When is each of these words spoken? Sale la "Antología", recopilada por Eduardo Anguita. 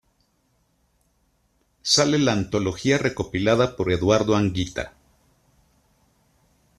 Sale 1.83 2.17
la 2.17 2.31
"Antología", 2.33 2.97
recopilada 2.97 3.75
por 3.75 3.91
Eduardo 3.91 4.35
Anguita. 4.35 4.93